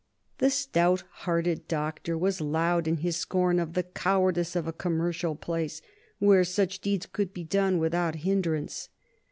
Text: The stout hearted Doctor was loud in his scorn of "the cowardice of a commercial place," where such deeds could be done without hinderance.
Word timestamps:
The 0.39 0.49
stout 0.49 1.03
hearted 1.11 1.67
Doctor 1.67 2.17
was 2.17 2.41
loud 2.41 2.87
in 2.87 2.97
his 3.05 3.17
scorn 3.17 3.59
of 3.59 3.73
"the 3.73 3.83
cowardice 3.83 4.55
of 4.55 4.65
a 4.65 4.73
commercial 4.73 5.35
place," 5.35 5.79
where 6.17 6.43
such 6.43 6.79
deeds 6.79 7.05
could 7.05 7.35
be 7.35 7.43
done 7.43 7.77
without 7.77 8.15
hinderance. 8.15 8.89